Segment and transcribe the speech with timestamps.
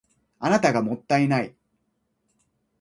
[0.39, 1.53] あなたがもったいない